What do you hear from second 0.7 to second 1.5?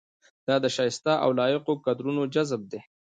شایسته او